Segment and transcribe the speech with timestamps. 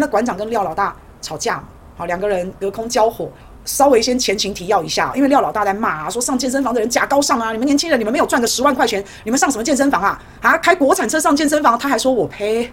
[0.00, 1.64] 那馆长跟廖老大吵架嘛，
[1.96, 3.30] 好，两个人隔空交火。
[3.64, 10.22] 稍微先前情提要一下，因为廖老大在骂啊，说上健身房的人假高尚啊，你们年轻人，你们没有赚个十万块钱，你们上什么健身房啊？
[10.42, 12.70] 啊，开国产车上健身房，他还说我呸，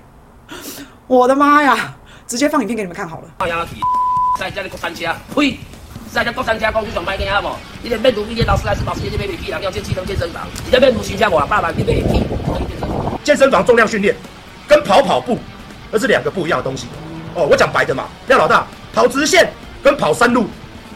[1.08, 1.96] 我的妈呀！
[2.28, 3.28] 直接放影片给你们看好了。
[4.38, 5.58] 在家的国产车，呸！
[6.12, 7.50] 在家国产车公司上班的好不？
[7.82, 12.24] 你连面读毕业老师还是老师，你买不起人要进气动健身房，你这边不形象我爸爸你买不起。
[13.24, 14.14] 健身房重量训练
[14.68, 15.38] 跟跑跑步
[15.90, 16.88] 那是两个不一样的东西。
[17.36, 19.52] 哦，我讲白的嘛，廖老大跑直线
[19.84, 20.48] 跟跑山路。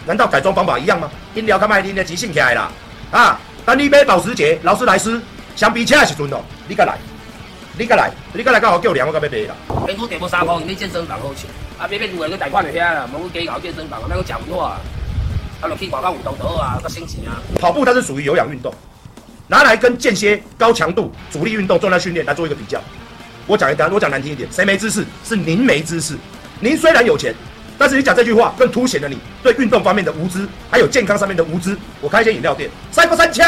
[0.07, 1.09] 难道改装方法一样吗？
[1.33, 2.71] 饮料较卖啉的急性起来啦！
[3.09, 5.19] 啊，等你买保时捷、劳斯莱斯，
[5.55, 6.95] 相比车的时阵哦，你敢来？
[7.75, 8.11] 你敢来？
[8.31, 9.55] 你敢来跟我叫凉，我敢要买啦！
[9.87, 14.79] 别说给不三方，你健身房好钱，啊别别如果去贷款的遐啦，莫去搞健身房，那个讲不错啊，
[15.61, 17.41] 啊落去广告舞动头啊，个心情啊。
[17.59, 18.71] 跑步它是属于有氧运动，
[19.47, 22.79] 拿来跟间歇高强度阻力运动重量训练来做一个比较。
[23.47, 25.03] 我讲一单，我讲难听一点，谁没知识？
[25.23, 26.15] 是您没知识。
[26.59, 27.33] 您虽然有钱。
[27.77, 31.77] 但是你讲这句话，更凸显了你对运动方面的无知，还有健康上面的无知。
[31.99, 33.45] 我开一间饮料店，三不三千，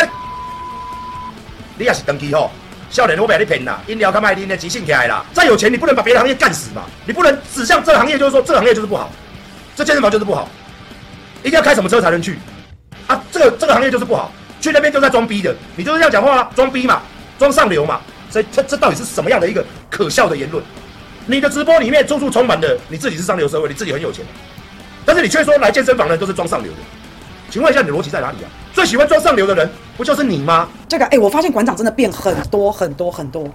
[1.77, 2.51] 你也是登记吼？
[2.89, 3.79] 笑脸，我被你骗啦！
[3.87, 5.25] 饮料他卖你的急性起来啦！
[5.33, 6.83] 再有钱，你不能把别的行业干死嘛？
[7.05, 9.09] 你不能指向这个行业，就是说这个行业就是不好，
[9.77, 10.49] 这健身房就是不好，
[11.41, 12.37] 一定要开什么车才能去
[13.07, 13.23] 啊？
[13.31, 17.01] 这个这个行业就是不好，去那边就在装逼的，你就是这样讲话啊，装逼嘛，
[17.39, 20.61] 装上流嘛，所以这这到底是什么样的一个可笑的言论？
[21.29, 24.25] 你的直播里面处处充满的你自己是上流社会，你自己很有钱，
[25.05, 26.77] 但是你却说来健身房的都是装上流的，
[27.49, 28.49] 请问一下你的逻辑在哪里啊？
[28.73, 30.69] 最喜欢装上流的人不就是你吗？
[30.87, 33.45] 这个哎、我发现馆长真的变很多很多很多，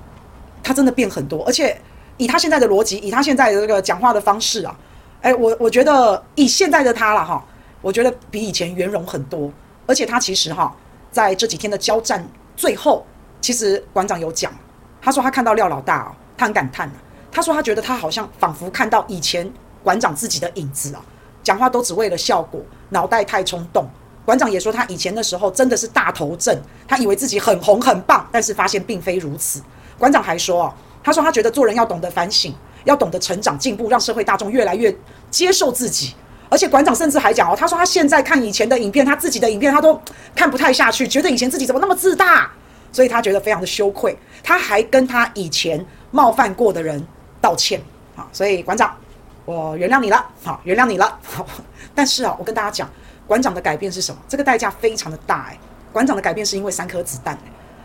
[0.62, 1.74] 他真的变很多，而且
[2.18, 4.76] 以他现在的逻辑，以他现在的这个讲话的方式啊，
[5.22, 7.42] 哎、我我觉得以现在的他了哈，
[7.80, 9.50] 我觉得比以前圆融很多，
[9.86, 10.76] 而且他其实哈
[11.10, 12.22] 在这几天的交战
[12.54, 13.06] 最后，
[13.40, 14.52] 其实馆长有讲，
[15.00, 16.94] 他说他看到廖老大啊，他很感叹啊。
[17.32, 19.50] 他说：“他觉得他好像仿佛看到以前
[19.82, 21.02] 馆长自己的影子啊，
[21.42, 23.86] 讲话都只为了效果，脑袋太冲动。
[24.24, 26.54] 馆长也说他以前的时候真的是大头症，
[26.86, 29.62] 他以为自己很红很棒，但是发现并非如此。
[29.98, 34.94] 馆长还说啊，他说他觉得做人要懂得反省，要懂得成长进步，让社会大众越来越
[35.30, 36.14] 接受自己。
[36.50, 39.98] 而且馆长甚至还讲哦，他说他现在看以前的影片，他自己的影片他都
[40.36, 42.52] 看不太下去，觉得以前自己怎么那么自大，
[42.92, 44.16] 所以他觉得非常的羞愧。
[44.44, 47.02] 他还跟他以前冒犯过的人。”
[47.42, 47.80] 道歉，
[48.14, 48.96] 好，所以馆长，
[49.44, 51.44] 我原谅你了，好，原谅你了，好，
[51.92, 52.88] 但是啊，我跟大家讲，
[53.26, 54.20] 馆长的改变是什么？
[54.28, 55.58] 这个代价非常的大哎，
[55.92, 57.36] 馆长的改变是因为三颗子弹，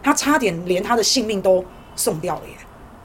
[0.03, 1.65] 他差点连他的性命都
[1.95, 2.53] 送掉了耶，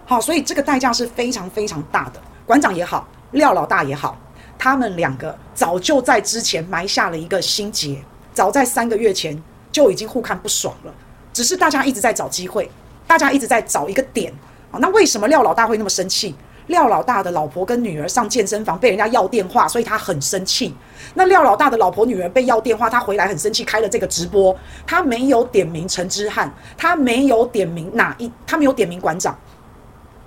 [0.04, 2.20] 好，所以这个代价是非常非常大的。
[2.44, 4.18] 馆长也好，廖老大也好，
[4.58, 8.04] 他们两个早就在之前埋下了一个心结，
[8.34, 9.42] 早在三个月前
[9.72, 10.92] 就已经互看不爽了，
[11.32, 12.70] 只是大家一直在找机会，
[13.06, 14.30] 大家一直在找一个点。
[14.78, 16.34] 那为什么廖老大会那么生气？
[16.68, 20.72] 廖老大的老婆跟女儿上健身房被人家要电话，所以他很生气。
[21.14, 24.56] 那廖老大的老婆女儿被要电话，他回来很生气，开了这个直播。
[24.86, 29.36] 他没有点名陈之汉，他没有点名哪一，他没有点名馆长，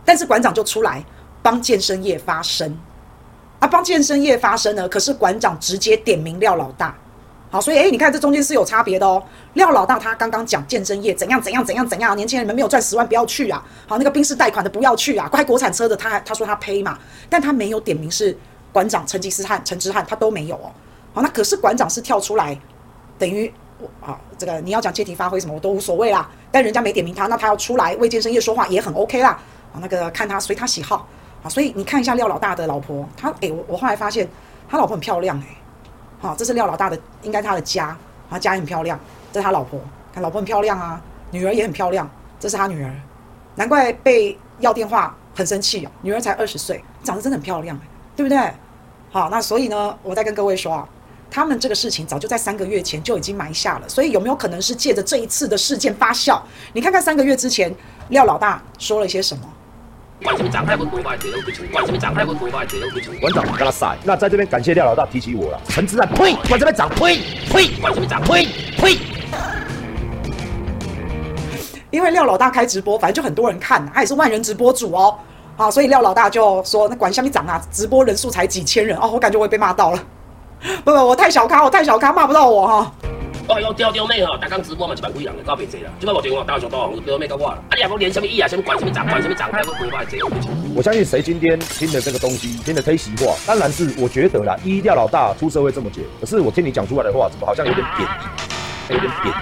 [0.04, 1.04] 但是馆长就出来
[1.42, 2.78] 帮健身业发声
[3.60, 4.90] 啊，帮健身业发声呢。
[4.90, 6.94] 可是馆长直接点名廖老大。
[7.56, 9.24] 好，所以诶，你看这中间是有差别的哦。
[9.54, 13.64] 廖老大他刚刚讲健身业怎样怎样怎样怎样，年轻人们没有赚十万不要去啊。
[13.88, 17.00] 好，那个宾士贷款的不要去啊，开国产车的他他说他呸嘛，
[17.30, 18.38] 但他没有点名是
[18.74, 20.70] 馆长成吉思汗、陈之汉，他都没有哦。
[21.14, 22.60] 好，那可是馆长是跳出来，
[23.18, 23.50] 等于
[24.02, 26.30] 啊，这个你要讲借题发挥什么我都无所谓啦。
[26.52, 29.30] 但人家没点名他，那他要出来为健身业说话也很 OK 啦。
[29.72, 31.08] 啊，那个看他随他喜好
[31.42, 31.48] 啊。
[31.48, 34.28] 所以你看一下廖老大的老婆，他诶，我我后来发现
[34.68, 35.46] 他老婆很漂亮诶。
[36.26, 37.96] 好，这是廖老大的，应该他的家，
[38.32, 39.00] 他家也很漂亮。
[39.32, 39.80] 这是他老婆，
[40.12, 41.00] 看老婆很漂亮啊，
[41.30, 42.10] 女儿也很漂亮。
[42.40, 42.92] 这是他女儿，
[43.54, 45.92] 难怪被要电话很生气哦。
[46.02, 47.80] 女儿才二十岁，长得真的很漂亮，
[48.16, 48.40] 对不对？
[49.12, 50.90] 好，那所以呢，我再跟各位说啊，
[51.30, 56.42] 他们这个事情早就在三个月前就已经埋下了，所以有没有可能是借着这一次的事件发酵？
[56.74, 57.72] 你看看三个月之前，
[58.10, 59.48] 廖老大说了些什么？
[60.26, 60.74] 馆长，馆
[63.34, 63.96] 长，跟他晒。
[64.04, 65.62] 那在这边感谢廖老大提起我了。
[65.70, 66.34] 陈之汉，呸！
[66.48, 67.20] 馆这边长，呸
[67.52, 67.68] 呸！
[67.80, 68.48] 馆这边长，呸
[68.78, 68.98] 呸！
[71.92, 75.16] 因为廖老大开直播，反正就很多人看，他也是万人直播主哦。
[75.56, 80.04] 好，所以廖老大就说：“那管下面长啊，直播人数才几千人哦。”我感觉我也被骂到了。
[80.84, 82.92] 不不，我太小咖，我太小咖，骂不到我哈。
[83.48, 85.92] 我用丢丢妹哈，大刚直播嘛，一万几人，搞别济啦。
[86.00, 87.50] 这摆我电话打上多，我丢妹搞我。
[87.50, 90.28] 啊，你也不连什么意啊，什么管什么涨，管什么涨，还会规划这个。
[90.76, 94.58] 我相信谁今天听了这个东西，听了推习话，当然是我觉得啦。
[94.64, 99.38] 一廖老大出社会这么久，可是我听你讲出来的话，怎么好像有点贬义，有点贬义。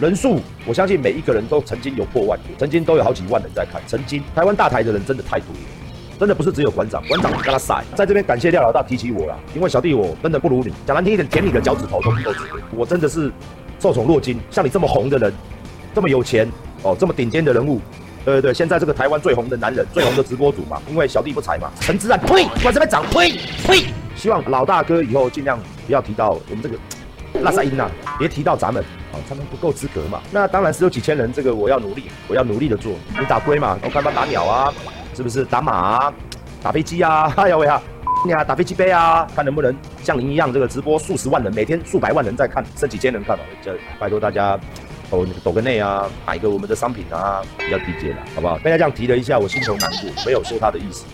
[0.00, 3.80] 人数，我相信每一个人都曾经有破万，曾经都有好几万人在看。
[3.86, 5.60] 曾经台湾大台的人真的太多了。
[6.18, 12.40] 真的不是只有馆长，馆长跟他晒，在这边感谢廖老大提起我了，因为小弟我真的不如你，讲难听一点，舔你的脚趾头都不够值，
[12.70, 13.30] 我真的是
[13.80, 15.32] 受宠若惊，像你这么红的人，
[15.94, 16.48] 这么有钱
[16.82, 17.80] 哦，这么顶尖的人物，
[18.24, 23.32] 对对对，现在这个台湾最红的男人，最红的直播主嘛，因为小弟不才嘛，陈志安，呸，管这边长，呸
[23.66, 23.84] 呸，
[24.14, 26.76] 希望老大哥以后尽量不要提到我们这个
[27.40, 28.82] 拉萨音呐，别提到咱们。
[28.82, 30.20] 啊他们不够资格嘛？
[30.32, 32.92] 那当然是有几千人，这个我要努力，我要努力的做。
[33.16, 33.78] 你打龟嘛？
[33.80, 34.74] 我看他打鸟啊，
[35.14, 36.12] 是不是打马？
[36.62, 37.32] 打飞机啊？
[37.36, 37.80] 哎呀喂啊！
[38.26, 39.26] 你啊，打飞机杯啊？
[39.36, 44.58] 看能不能像您一样，这个直播数十万人，每天数百万人在看，剩几千人看了，这拜托大家
[45.10, 48.56] 抖抖个内啊，买个我们的商品啊，比较低阶了，好不好？
[48.58, 51.04] 被他这样提了一下，我心头难过，没有说他的意思，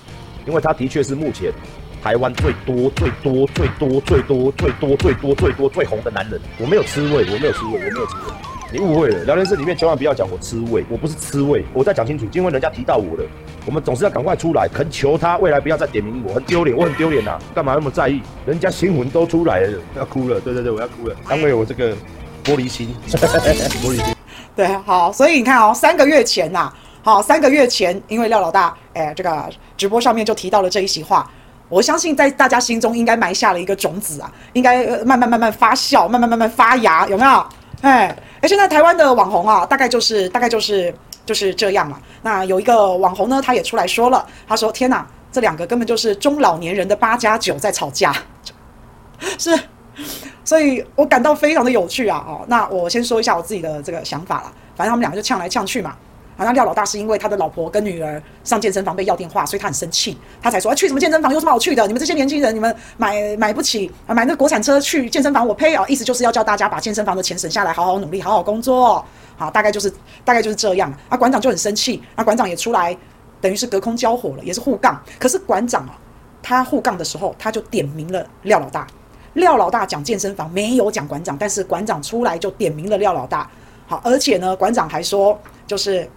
[0.47, 1.53] 因为他的确是目前。
[2.03, 8.33] 台湾最多最多最多最多最多最多最多最红的男人，我没有吃味，我没有吃味，我没有吃味，
[8.73, 9.25] 你误会了。
[9.25, 12.25] 聊天室里面千万不要讲我吃味，我不是吃味，我再讲清楚。
[12.31, 13.25] 今天人家提到我了，
[13.67, 18.23] 我们总是要赶快出来恳求他，未来不要再点名我，很丢脸，我很丢脸呐，干嘛那么在意？
[18.47, 21.93] 人家新闻都出来了， 要哭了，对对对，我要哭了，安慰我这个
[22.45, 24.15] 玻璃心，玻璃心。
[24.55, 31.29] 对，好，所以你看哦，三个月前呐、啊，好，三个月前，因为廖老大，哎，这个直播上面就提到了这一席话。
[31.69, 37.47] 我相信在大家心中应该埋下了一个种子啊，应该慢慢慢慢发酵，慢慢慢慢发芽，有没有？
[37.83, 40.95] 哎，而现在台湾的网红啊，大概就是大概就是
[41.25, 42.01] 就是这样了。
[42.23, 48.15] 那有一个网红呢，他也出来说了，他说：“天哪，这两个根本就是中老年人的八加九在吵架。”
[49.39, 49.59] 是，
[50.45, 52.25] 所以我感到非常的有趣啊。
[52.27, 55.97] 哦，那我先说一下我自己的这个想法了，反正他们两个就呛来呛去嘛。
[56.41, 61.31] 好像廖老大是因为他的老婆跟女儿上健身房被要电话，所以他很生气，他才说：“啊，去什么健身房？
[61.35, 61.87] 有什么好去的？
[61.87, 65.85] 你们这些年轻人，你们买买不起啊，买那国产车去健身房，我呸啊！
[65.87, 69.05] 意思就是要叫大家把健身房的钱省下来，好好努力，好好工作。
[69.37, 69.93] 好，大概就是
[70.25, 70.91] 大概就是这样。
[71.11, 72.97] 啊，馆长就很生气，啊，馆长也出来，
[73.39, 74.99] 等于是隔空交火了，也是互杠。
[75.19, 75.93] 可是馆长啊，
[76.43, 78.87] 他互杠的时候，他就点名了廖老大。
[79.35, 83.47] 廖老大讲健身房没有讲馆长，但是馆长出来就点名了廖老大。
[83.87, 86.09] 好，而且呢，馆长还说就是。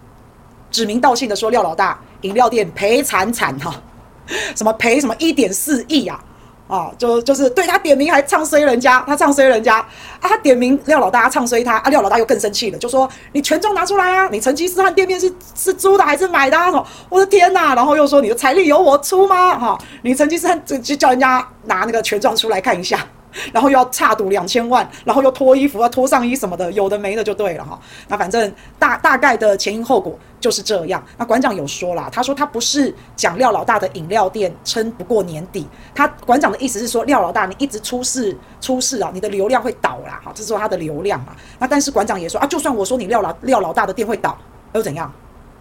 [0.74, 3.74] 指名道姓的说廖老大饮料店赔惨惨哈，
[4.58, 6.20] 什么赔什么一点四亿呀，
[6.68, 9.88] 啊，就就是对他点名还唱衰人家，他唱衰人家啊，
[10.22, 16.72] 他点名廖老大唱衰他啊，廖老大又更生气了，就说你权状拿出来啊，你成吉思汗店面是是租的还是买的啊？
[16.72, 19.60] 说我的天呐，然后又说你的财力由我出吗？
[19.60, 23.06] 哈，你成吉思汗就就叫人家拿那个权状出来看一下。
[23.52, 27.80] 然后又要差赌两千万，然后又脱衣服要脱上衣什么的，有的没的就对了哈。
[28.08, 31.04] 那反正大大概的前因后果就是这样。
[31.18, 41.36] 那馆长有说啦，他说他不是讲廖老大的饮料店撑不过年底，他馆长的意思是说廖老大你一直出事出事啊，你的流量会倒啦，哈，这是说他的流量嘛。
[41.60, 44.38] 那但是馆长也说啊，就算我说你廖老廖老大的店会倒，
[44.74, 45.12] 又怎样？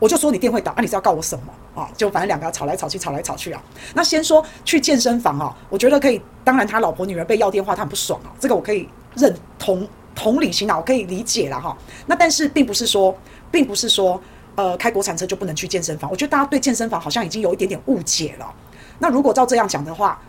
[0.02, 1.88] 我就说你店会倒，那、啊、你是要告我什么啊？
[1.96, 3.62] 就反正两个吵来吵去，吵来吵去啊。
[3.94, 6.20] 那先说去健身房啊，我觉得可以。
[6.42, 8.34] 当然他老婆女儿被要电话，他很不爽啊。
[8.40, 11.78] 这个我可以认同同理心啊，我可以理解了哈。
[12.06, 13.16] 那但是并不是说，
[13.48, 14.20] 并不是说，
[14.56, 16.10] 呃，开国产车就不能去健身房。
[16.10, 18.54] 我觉得大家对健身房好像已经有一点点误解了。
[18.98, 20.20] 那如果照这样讲的话，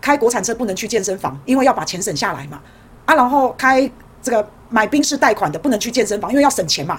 [0.00, 2.58] 开国产车不能去健身房，因为要把钱省下来嘛。
[3.04, 3.90] 啊，然后开
[4.22, 6.98] 这个买宾士贷款的不能去健身房，因为要省钱嘛。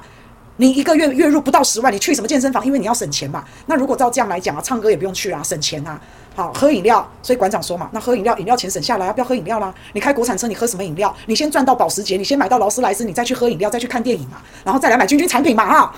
[0.58, 2.66] 你一个月月入不到十万，你去什么健身房？
[2.66, 3.44] 因为你要省钱嘛。
[3.66, 6.00] 那如果照这样来讲啊，唱歌也不用去啊，省钱啊。
[6.36, 9.74] 好，喝饮料，所以馆长说嘛，那喝饮料，饮料钱省下来，要不要喝饮料啦？
[9.94, 11.14] 你开国产车，你喝什么饮料？
[11.26, 15.94] 你先赚到保时捷，你先买到劳斯莱斯，你再去喝饮料，再去看电影嘛，然后再来买君君产品嘛，哈。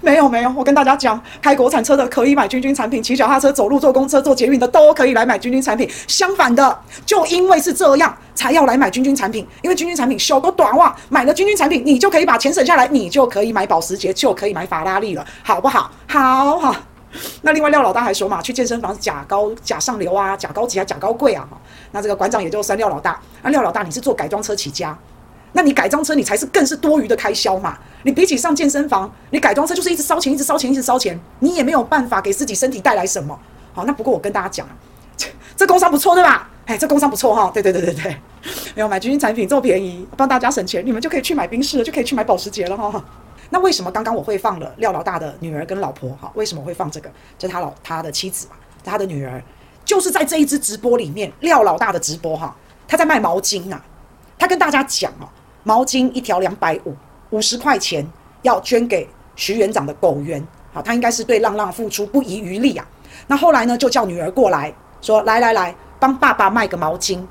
[0.00, 5.88] 没有没有，我跟大家讲，开国产车的可以买君君产品，骑脚踏车、走路、坐公车、坐捷运的都可以来买君君产品。
[6.06, 15.90] 相反的，就因为是这样，才要来买君君产品，因为君君产品小都短袜，买了君君产品，你就可以把钱省下来，你就可以买保时捷，就可以买法拉利了，好不好？
[16.06, 16.74] 好好。
[17.40, 21.48] 那另外廖老大还说嘛，去健身房假高假上流啊，假高级啊，假高贵啊。
[21.90, 23.18] 那这个馆长也就删廖老大。
[23.42, 24.96] 那廖老大你是做改装车起家。
[25.52, 27.78] 那你改装车，你才是更是多余的开销嘛？
[28.02, 33.38] 你比起上健身房，你改装车就是一直烧钱，一直烧钱，一直烧钱，你也没有办法给自己身体带来什么。
[33.72, 34.76] 好，那不过我跟大家讲啊，
[35.56, 36.48] 这工商不错对吧？
[36.66, 38.16] 哎，这工商不错哈，对对对对对，
[38.76, 43.02] 没有买君君产品这么便宜，帮大家省钱，你们就可以去买宾士了，就可以去买保时捷了哈。
[43.50, 46.10] 那为什么刚刚我会放了廖老大的女儿跟老婆？
[46.20, 47.10] 哈，为什么会放这个？
[47.38, 49.42] 就是他老他的妻子嘛，他的女儿，
[49.84, 52.54] 就是在这一支直播里面，廖老大的直播哈，
[52.86, 53.82] 他在卖毛巾啊，
[54.38, 55.24] 他跟大家讲啊。
[55.68, 56.96] 毛巾一条两百五，
[57.28, 58.02] 五十块钱
[58.40, 59.06] 要捐给
[59.36, 60.42] 徐园长的狗园。
[60.72, 62.86] 好，他应该是对浪浪付出不遗余力啊。
[63.26, 64.72] 那后来呢，就叫女儿过来
[65.02, 67.22] 说：“来来来，帮爸爸卖个毛巾。”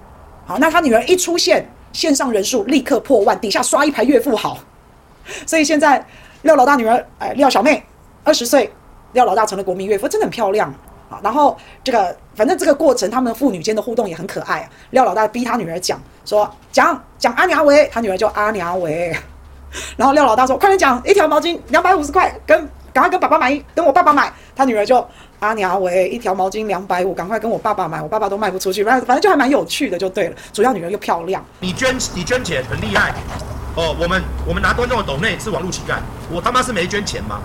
[0.46, 4.60] 好，那他女儿一出现，线上人数立刻破万，底下刷一排岳父好。
[5.48, 6.06] 所以现在
[6.44, 7.84] 廖老大女儿，哎，廖小妹，
[8.24, 8.72] 二十岁，
[9.13, 10.72] 廖老大成了国民岳父，真的很漂亮。
[11.10, 14.70] 啊，然后这个反正这个过程，他们父女间的互动也很可爱啊。
[14.91, 19.12] 廖老大逼他女儿讲，说讲讲阿娘喂，他女儿叫阿娘喂。
[19.98, 22.58] 然后廖老大说，快点讲，一条毛巾两百五十块，跟
[22.94, 24.32] 赶快跟爸爸买，跟我爸爸买。
[24.56, 25.06] 他女儿就
[25.39, 28.84] 阿娘喂，一条毛巾两百五，赶快跟我爸爸买，我爸爸都卖不出去。
[28.84, 30.36] 反正反正就还蛮有趣的，就对了。
[30.53, 31.44] 主要女儿又漂亮。
[31.60, 33.13] 你捐你捐钱很厉害
[33.75, 33.96] 哦。
[34.00, 35.96] 我们我们拿观众的抖内是网络乞丐，
[36.32, 37.41] 我他妈是没捐钱嘛。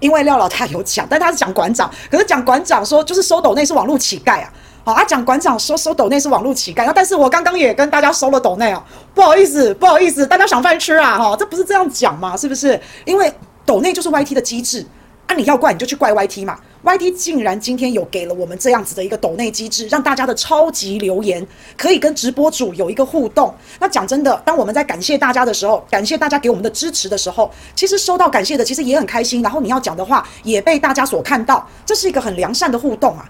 [0.00, 4.52] 因为廖老大有讲，但他是讲馆长，可是讲馆长说就是收斗内是网络乞丐啊，
[4.84, 8.84] 好啊，讲馆长说收斗内是网络乞丐，但是我刚刚也跟大家收了斗内啊，
[9.14, 12.80] 不好意思，不好意思，大家想饭吃啊，哈，这不是这样讲嘛，是不是？
[13.04, 13.32] 因为
[13.64, 14.86] 斗内就是 YT 的机制。
[15.26, 15.34] 啊！
[15.34, 21.44] 你要怪你就去怪 YT 嘛，YT 竟然今天有给了我们这样子的一个抖内机制，让大家的超级留言
[21.76, 23.54] 可以跟直播主有一个互动。
[23.80, 29.40] 那讲真的，当我们在感谢大家的时候，感谢大家给我们的支持的时候，其实收到感谢的其实也很开心。
[29.42, 33.28] 然后你要讲的话也被大家所看到，这是一个很良善的互动啊。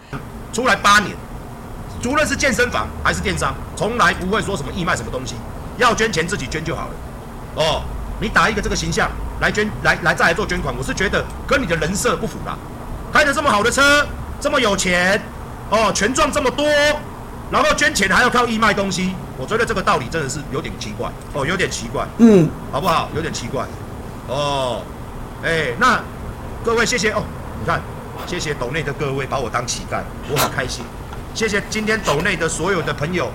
[0.52, 1.14] 出来八年，
[2.06, 5.36] 无论是健身房还是电商，从来不会说什么义卖什么东西，
[5.78, 6.94] 要捐钱自己捐就好了。
[7.54, 7.82] 哦。
[8.24, 12.56] 你打一个这个形象来捐，来来再来做捐款，我是觉得跟你的人设不符啦。
[13.12, 14.06] 开着这么好的车，
[14.40, 15.20] 这么有钱，
[15.68, 16.66] 哦，权状这么多，
[17.50, 23.10] 然后捐钱还要靠义卖东西，我觉得这个道理真的是有点奇怪哦，有点奇怪，嗯，好不好？
[23.14, 23.66] 有点奇怪，
[24.28, 24.80] 哦，
[25.44, 26.00] 哎，那
[26.64, 27.22] 各位谢谢哦，
[27.60, 27.82] 你看，
[28.26, 30.00] 谢谢抖内的各位把我当乞丐，
[30.32, 30.82] 我很开心。
[31.34, 33.30] 谢谢今天抖内的所有的朋友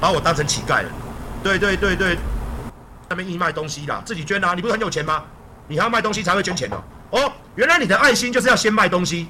[0.00, 0.88] 把我当成乞丐了，
[1.44, 2.18] 对对对对。
[3.12, 4.54] 那边义卖东西啦，自己捐啊！
[4.54, 5.22] 你不是很有钱吗？
[5.68, 6.82] 你还要卖东西才会捐钱哦。
[7.10, 9.28] 哦，原来你的爱心就是要先卖东西，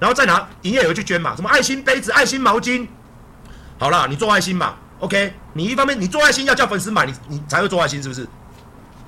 [0.00, 1.34] 然后再拿营业额去捐嘛。
[1.36, 2.86] 什么爱心杯子、爱心毛巾？
[3.78, 4.74] 好啦，你做爱心嘛。
[4.98, 8.28] OK，你一方面你做爱心要叫粉丝买，你你才会做爱心，是不是？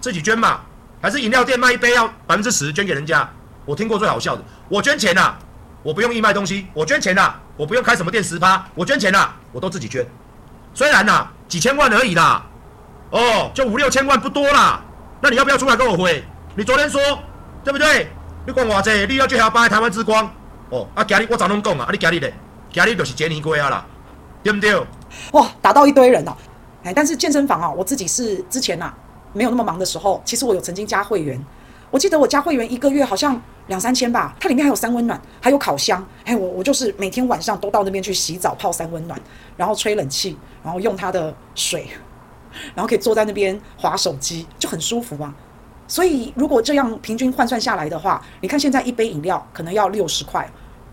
[0.00, 0.60] 自己捐嘛，
[1.00, 3.28] 还是饮料店卖一杯要百分之十捐给人家？
[3.64, 5.34] 我听过最好笑的，我捐钱呐，
[5.82, 10.06] 我不用义卖东西，我捐钱呐，我不用开什么店十趴，我捐钱呐，我都自己捐。
[10.72, 12.44] 虽然呐，几千万而已啦。
[13.12, 14.82] 哦，就五六千万不多啦，
[15.20, 16.24] 那你要不要出来跟我回？
[16.56, 16.98] 你昨天说
[17.62, 18.08] 对不对？
[18.46, 20.24] 你讲我这，你要去下班台湾之光。
[20.70, 22.32] 哦，啊，今日我早拢讲啊，啊，你今日咧，
[22.72, 23.84] 今日就是杰尼龟啊啦，
[24.42, 24.74] 对不对？
[25.32, 26.34] 哇，打到一堆人哦。
[26.84, 28.94] 哎，但是健身房啊，我自己是之前呐、啊，
[29.34, 31.38] 没有那么忙的时候，其实我有曾经加会员。
[31.90, 36.02] 我记得我加会员一个月好像两三千吧，它里面还有三温暖，还有烤箱。
[36.24, 39.20] 哎，我我就是每天晚上都到那边去洗澡泡三温暖，
[39.58, 41.86] 然后吹冷气，然后用它的水。
[42.74, 45.34] 然后可以坐在那边划手机，就很舒服啊。
[45.88, 50.48] 所以如果这样平均换算下来的话，你看现在一杯饮料可能要六十块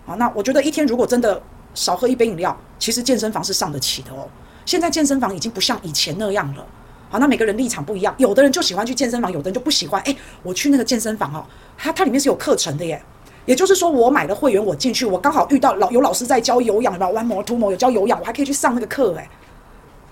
[0.05, 0.15] 啊。
[0.15, 1.41] 那我觉得一天如果真的
[1.73, 4.27] 少喝一杯饮料，其实健身房是上得起的哦。
[4.65, 6.65] 现在健身房已经不像以前那样了。
[7.09, 10.01] 好，那每个人立场不一样，有的人就喜欢去健身房，有的人就不喜欢。
[10.03, 11.45] 诶，我去那个健身房哦，
[11.77, 13.01] 它它里面是有课程的耶。
[13.45, 19.27] 也就是说，我买了会员，我进去，我刚好遇到老有老师在教有氧，然后 One More Two More 有教有氧，我还可以去上那个课诶。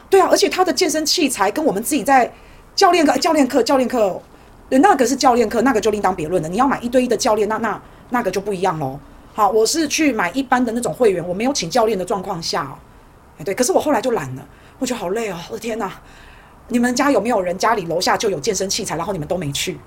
[0.09, 2.31] 对啊，而且他的健身器材跟我们自己在
[2.75, 4.21] 教练课、教练课、教练课，
[4.69, 6.47] 那个是教练课，那个就另当别论了。
[6.47, 8.99] 你要买一对一的教练，那那那个就不一样喽。
[9.33, 12.73] 好，我是去买一般的那种会员，我没有请教练的状况下哦。
[13.37, 14.47] 哎，对，可是我后来就懒了，
[14.79, 15.37] 我觉得好累哦。
[15.49, 15.91] 我的天哪，
[16.69, 19.77] 你们家有没有人家里楼下就有健身器材，然后你们都没去？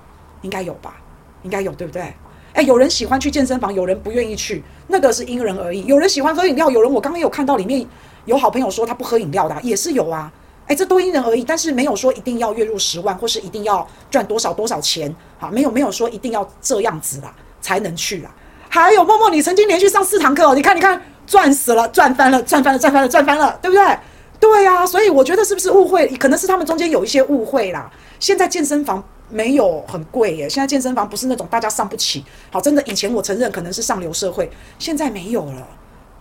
[0.41, 0.95] 应该有吧？
[1.43, 2.13] 应该有，对不对？
[2.53, 5.85] 哎，有人喜欢去健身房，有人不愿意去，那个是因人而异。
[5.85, 7.87] 有人喜欢喝饮料，有人我刚刚有看到里面。
[8.25, 10.31] 有好朋友说他不喝饮料的，也是有啊，
[10.67, 18.31] 哎，这都因人而异，但是没有说一定要月入十万，或是一定要赚多少多少钱，好，没有没有说一定要这样子啦才能去啦。
[18.69, 23.97] 还有默默，你曾经连续上四堂课，你看你看，赚死了，赚翻了，赚翻了，赚翻了，赚翻了，对不对？
[24.39, 26.07] 对呀，所以我觉得是不是误会？
[26.17, 27.91] 可能是他们中间有一些误会啦。
[28.19, 34.49] 现在健身房没有很贵耶，现在健身房不是那种大家上不起，好，真的以前我承认可能是上流社会，
[34.79, 35.67] 现在没有了。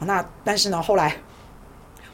[0.00, 1.16] 那但是呢，后来。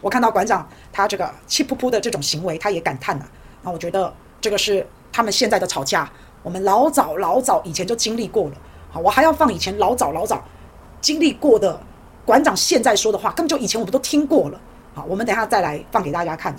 [0.00, 3.26] 我看到馆长他这个气扑扑的这种行为，他也感叹了。
[3.62, 6.08] 那我觉得这个是他们现在的吵架，
[6.42, 8.56] 我们老早老早以前就经历过了。
[8.90, 10.42] 好，我还要放以前老早老早
[11.00, 11.80] 经历过的
[12.24, 14.60] 馆长现在说的话，根本就以前我们都听过了。
[14.94, 16.54] 好，我们等下再来放给大家看。